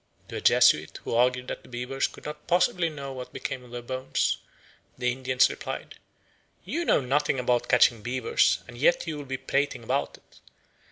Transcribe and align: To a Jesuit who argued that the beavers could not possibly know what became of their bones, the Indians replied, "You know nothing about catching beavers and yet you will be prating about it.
To 0.29 0.35
a 0.37 0.41
Jesuit 0.41 0.97
who 1.03 1.13
argued 1.13 1.47
that 1.49 1.61
the 1.61 1.69
beavers 1.69 2.07
could 2.07 2.25
not 2.25 2.47
possibly 2.47 2.89
know 2.89 3.13
what 3.13 3.31
became 3.31 3.63
of 3.63 3.69
their 3.69 3.83
bones, 3.83 4.39
the 4.97 5.11
Indians 5.11 5.47
replied, 5.47 5.93
"You 6.65 6.85
know 6.85 7.01
nothing 7.01 7.39
about 7.39 7.67
catching 7.69 8.01
beavers 8.01 8.63
and 8.67 8.79
yet 8.79 9.05
you 9.05 9.15
will 9.17 9.25
be 9.25 9.37
prating 9.37 9.83
about 9.83 10.17
it. 10.17 10.39